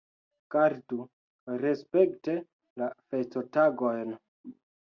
Gardu 0.53 0.97
respekte 1.65 2.39
la 2.83 2.91
festotagojn. 3.13 4.21